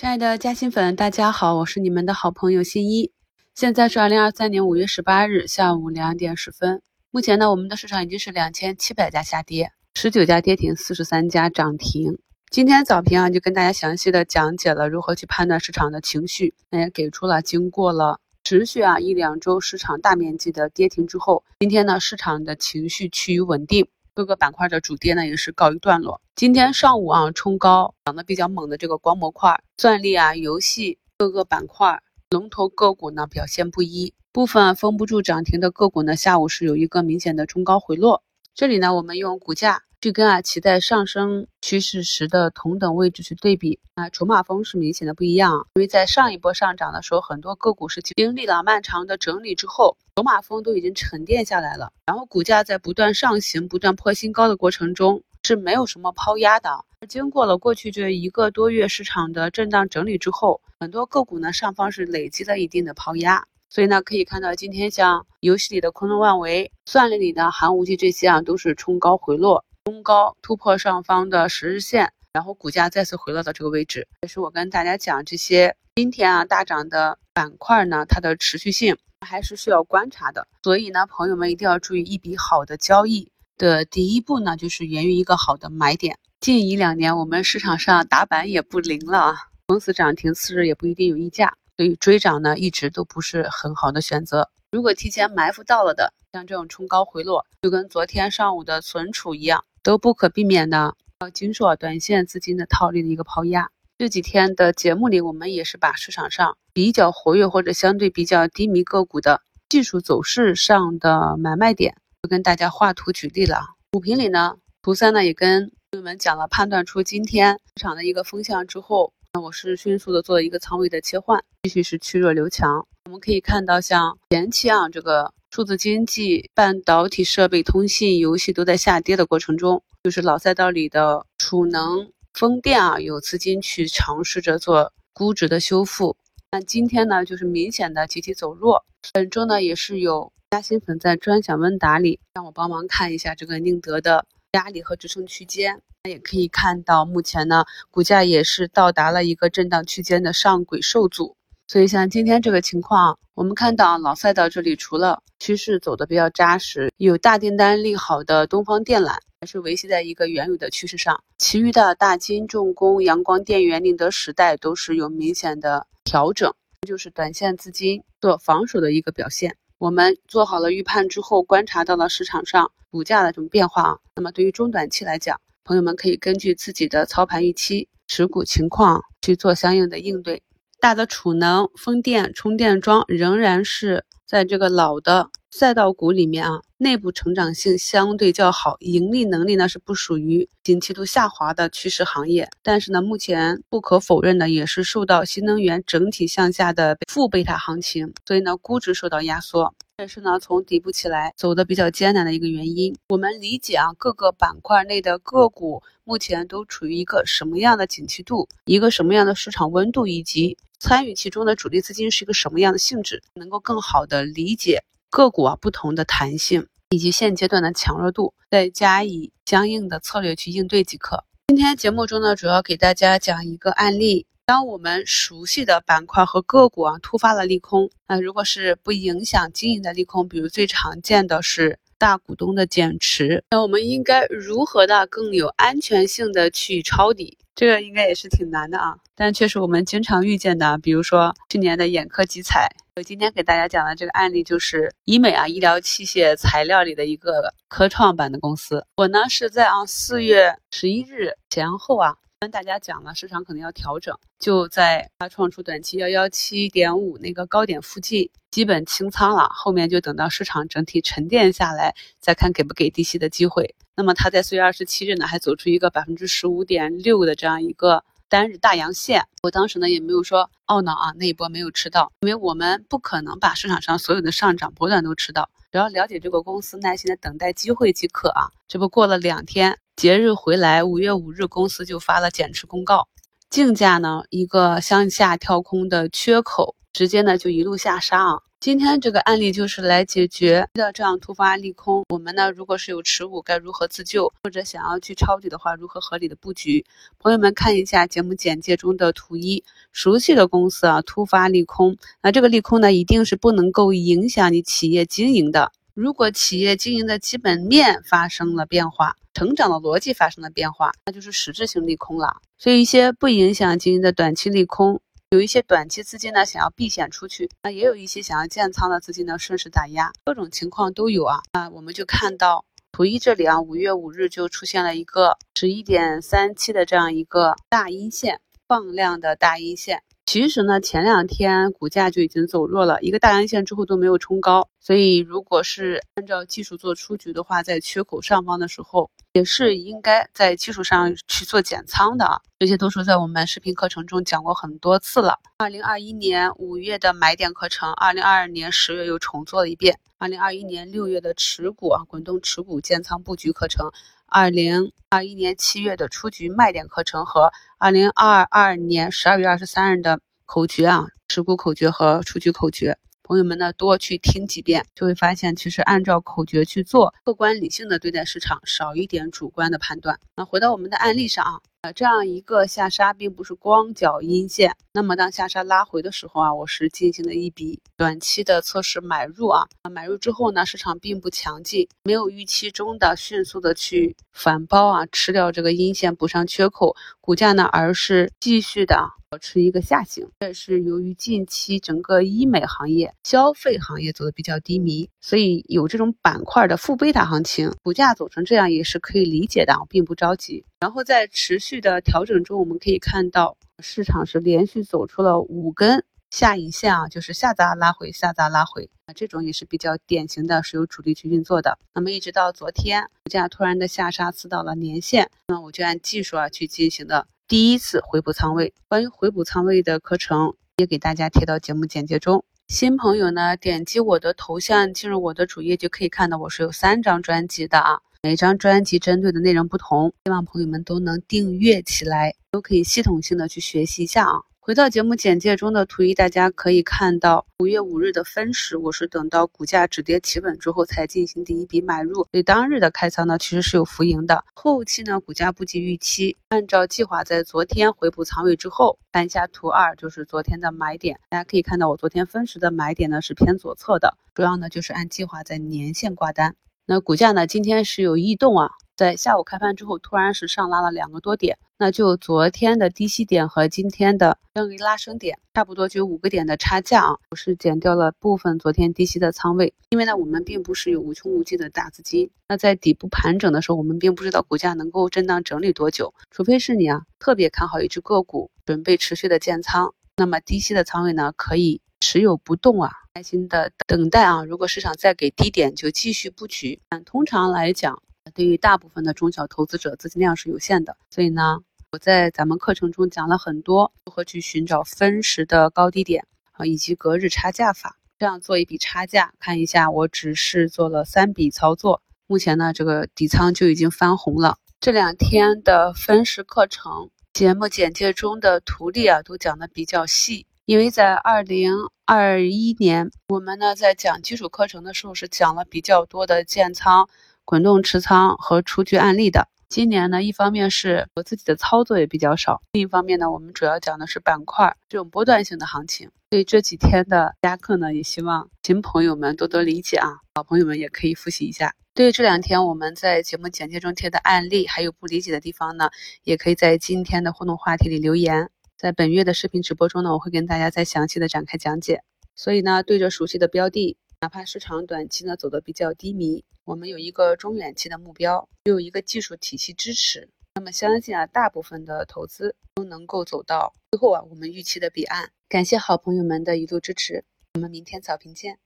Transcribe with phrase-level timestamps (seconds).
[0.00, 3.10] 亲爱的嘉兴粉，大家好，我是你们的好朋友新一。
[3.56, 6.82] 现在是二零二三年五月十八日下午两点十分。
[7.10, 12.16] 目前呢，我们的市场已经是两千七百家下跌，十九家跌停，四十三家涨停。
[12.48, 23.88] 今天早评啊，就跟大家详细的讲解了如何去判断市场的情绪，那也给出了经过了持续啊一两周市场大面积的跌停之后，今天呢市场的情绪趋于稳定。
[24.18, 26.20] 各个板块的主跌呢也是告一段落。
[26.34, 38.24] 今天上午啊冲高涨得比较猛的这个光模块、算力啊、游戏各个板块龙头个股呢表现不一，部分封不住涨停的个股呢下午是有一个明显的冲高回落。
[38.56, 39.84] 这里呢我们用股价。
[40.00, 45.66] 去跟啊其在上升趋势时的同等位置去对比啊，筹码峰是明显的不一样。
[45.74, 56.84] 因为在上一波上涨的时候，很多个股是经历了漫长的整理之后，筹码峰都已经沉淀下来了，然后股价在不断上行、不断破新高的过程中是没有什么抛压的。
[57.08, 63.44] 经过了过去这一个多月市场的震荡整理之后，很多个股呢上方是累积了一定的抛压。
[63.70, 69.64] 所以呢，可以看到今天像游戏里的昆仑万维、算力里的寒武纪这些啊，都是冲高回落。
[69.88, 74.06] 冲高突破上方的十日线，然后股价再次回落到这个位置。
[74.20, 80.46] 也是我跟大家讲，这些今天啊大涨的板块呢，它的持续性还是需要观察的。
[80.62, 86.18] 所以呢，朋友们一定要注意，一笔好的交易的第一步呢，就是源于一个好的买点。
[86.38, 89.36] 近一两年，我们市场上打板也不灵了啊，
[89.68, 94.50] 公司涨停次日也不一定有溢价，所以追涨呢一直都不是很好的选择。
[94.70, 99.64] 如果提前埋伏到了的，像这种冲高回落，就跟昨天上午的存储一样。
[99.88, 103.70] 都不可避免的要经受短线资金的套利的一个抛压。
[103.96, 113.64] 这几天的节目里，我们也是把市场上比较活跃或者相对比较低迷个股的技术走势上的买卖点，都跟大家画图举例了。
[113.90, 122.86] 股评里呢，图三呢也跟朋友们讲了，判断出今天市场的一个风向之后，那我是迅速的做了一个仓位的切换，继续是去弱留强。
[123.06, 125.32] 我们可以看到，像前期啊这个。
[125.50, 136.16] 数字经济、半导体设备、通信、游戏都在下跌的过程中，就是老赛道里的储能、风电啊，有资金去尝试着做估值的修复。
[136.52, 138.84] 那今天呢，就是明显的集体走弱。
[139.14, 145.80] 本周呢，也是有嘉兴粉在专享问答里让我帮忙看一下这个宁德的压力和支撑区间。
[146.04, 151.37] 那也可以看到，目前呢，股价也是到达了一个震荡区间的上轨受阻。
[151.70, 166.50] 所以像今天这个情况，我们看到老赛道这里除了趋势走的比较扎实，有大订单利好的东方电缆还是维系在一个原有的趋势上，其余的大金重工、阳光电源、宁德时代都是有明显的调整，
[166.86, 169.54] 就是短线资金做防守的一个表现。
[169.76, 180.42] 我们做好了预判之后，观察到了市场上股价的这种变化，那么对于中短期来讲，朋友们可以根据自己的操盘预期、持股情况去做相应的应对。
[180.80, 192.48] 大的储能、风电、充电桩仍然是在这个老的赛道股里面啊，内部成长性相对较好，盈利能力呢是不属于景气度下滑的趋势行业。
[192.62, 199.74] 但是呢，目前不可否认的也是受到新能源整体向下的负贝塔行情，所以呢，估值受到压缩。
[199.96, 202.94] 这是呢，从底部起来走的比较艰难的一个原因。
[203.08, 221.24] 我们理解啊，各个板块内的个股目前都处于一个什么样的景气度，一个什么样的市场温度，以及参与其中的主力资金是一个什么样的性质，能够更好的理解个股啊不同的弹性以及现阶段的强弱度，再加以相应的策略去应对即可。
[221.48, 224.26] 今天节目中呢，主要给大家讲一个案例。
[224.44, 237.36] 当我们熟悉的板块和个股啊突发了利空，那如果是不影响经营的利空，比如最常见的是大股东的减持，那我们应该如何的更有安全性的去抄底？
[237.54, 242.68] 这个应该也是挺难的啊，但却是我们经常遇见的，比如说去年的眼科集采。
[242.94, 248.86] 我今天给大家讲的这个案例就是医美啊医疗器械材料里的一个科创板的公司。
[248.96, 252.14] 我呢是在啊四月十一日前后啊。
[252.40, 259.48] 跟大家讲了，市场可能要调整，就在它创出短期幺幺七点五那个高点附近，基本清仓了。
[259.54, 263.76] 后面就等到市场整体沉淀下来，再看给不给低吸的机会。
[263.94, 269.28] 那么它在四月二十七日呢，还走出一个百分之十五点六的这样一个单日大阳线。
[269.44, 278.50] 我当时呢也没有说懊恼啊，那一波没有吃到，因为我们不可能把市场上所有的上涨波段都吃到，只要了解这个公司，耐心的等待机会即可啊。
[278.66, 279.78] 这不过了两天。
[279.94, 283.06] 节日回来，五月五日公司就发了减持公告，
[283.50, 296.84] 竞价呢一个向下跳空的缺口，直接呢就一路下杀啊，今天这个案例就是来解决的这样突发利空，我们呢如果是有持股该如何自救，或者想要去抄底的话，如何合理的布局？
[297.20, 299.62] 朋友们看一下节目简介中的图一，
[299.92, 305.70] 熟悉的公司啊，突发利空，那这个利空呢一定是不能够影响你企业经营的。
[305.94, 312.38] 如果企业经营的基本面发生了变化，成长的逻辑发生了变化，那就是实质性利空了。
[312.58, 315.00] 所以一些不影响经营的短期利空。
[315.30, 321.42] 有一些短期资金呢想要避险出去，那也有一些想要建仓的资金呢顺势打压，各种情况都有啊。
[321.52, 330.02] 那我们就看到图一这里啊，五月五日就出现了一个十一点三七的这样一个大阴线，放量的大阴线。
[330.30, 342.38] 其实呢，前两天股价就已经走弱了，一个大阳线之后都没有冲高，所以如果是按照技术做出局的话，在缺口上方的时候，也是应该在技术上去做减仓的啊。
[342.58, 345.38] 这些都是在我们视频课程中讲过很多次了。
[345.56, 353.90] 二零二一年五月的买点课程，二零二二年十月又重做了一遍，二零二一年六月的持股啊，滚动持股建仓布局课程。
[354.30, 362.98] 二零二一年七月的出局卖点课程和二零二二年十二月二十三日的口诀啊，持股口诀和出局口诀，
[363.28, 370.18] 朋友们呢多去听几遍，就会发现其实按照口诀去做，客观理性的对待市场，少一点主观的判断。
[370.34, 371.60] 那回到我们的案例上啊。
[371.82, 389.17] 呃，这样一个下杀并不是光脚阴线，那么当下杀拉回的时候啊，我是进行了一笔短期的测试买入啊，买入之后呢，市场并不强劲，没有预期中的迅速的去反包啊，吃掉这个阴线补上缺口，股价呢，而是继续的。
[389.30, 400.64] 保持一个下行，这是由于近期整个医美行业、消费行业走的比较低迷，所以有这种板块的负贝塔行情，股价走成这样也是可以理解的，我并不着急。
[400.80, 411.78] 然后在持续的调整中，我们可以看到市场是连续走出了五根下影线啊，就是下砸拉回，下砸拉回啊，这种也是比较典型的，是由主力去运作的。
[411.94, 417.26] 那么一直到昨天，股价突然的下杀，刺到了年线，那我就按技术啊去进行的。
[417.48, 422.44] 第一次回补仓位，关于回补仓位的课程也给大家贴到节目简介中。
[422.66, 434.42] 新朋友呢，点击我的头像进入我的主页，就可以看到我是有三张专辑的啊，每张专辑针对的内容不同，希望朋友们都能订阅起来，都可以系统性的去学习一下啊。
[434.68, 444.44] 回到节目简介中的图一，大家可以看到五月五日的分时，我是等到股价止跌企稳之后才进行第一笔买入，所以当日的开仓呢其实是有浮盈的。
[444.52, 456.54] 后期呢股价不及预期，按照计划在昨天回补仓位之后，看一下图二就是昨天的买点，大家可以看到我昨天分时的买点呢是偏左侧的，主要呢就是按计划在年线挂单。
[456.84, 458.68] 那股价呢今天是有异动啊。
[458.98, 467.16] 在下午开盘之后，突然是上拉了两个多点，那就昨天的低吸点和今天的这一拉升点，差不多就五个点的差价啊。
[467.30, 472.28] 我是减掉了部分昨天低吸的仓位，因为呢，我们并不是有无穷无尽的大资金。
[472.48, 484.44] 那在底部盘整的时候，我们并不知道股价能够震荡整理多久，除非是你啊特别看好一只个股，准备持续的建仓，那么低吸的仓位呢可以持有不动啊，耐心的等待啊。
[484.44, 486.80] 如果市场再给低点，就继续布局。
[486.88, 488.02] 但通常来讲，
[488.38, 491.58] 对于大部分的中小投资者，资金量是有限的，所以呢，
[491.90, 499.32] 我在咱们课程中讲了很多如何去寻找分时的高低点啊，以及隔日差价法，这样做一笔差价。
[499.40, 504.58] 看一下，我只是做了三笔操作，目前呢，这个底仓就已经翻红了。
[504.78, 511.72] 这两天的分时课程节目简介中的图例啊，都讲的比较细，因为在二零
[512.04, 517.08] 二一年，我们呢在讲基础课程的时候是讲了比较多的建仓。
[517.50, 531.74] 滚动持仓和出局案例的，今年呢，一方面是我自己的操作也比较少，另一方面呢，我们主要讲的是板块这种波段性的行情，所以这几天的加课呢，也希望新朋友们多多理解啊，老朋友们也可以复习一下。
[531.94, 535.88] 对于这两天我们在节目简介中贴的案例，还有不理解的地方呢，
[536.24, 542.02] 也可以在今天的互动话题里留言，在本月的视频直播中呢，我会跟大家再详细的展开讲解。
[542.36, 543.96] 所以呢，对着熟悉的标的。
[544.20, 555.30] 哪怕市场短期呢走的比较低迷，我们有一个中远期的目标，又有一个技术体系支持，那么相信啊，大部分的投资都能够走到最后啊，我们预期的彼岸。
[555.48, 558.58] 感谢好朋友们的一路支持，我们明天早评见。